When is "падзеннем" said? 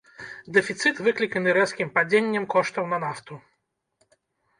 1.97-2.47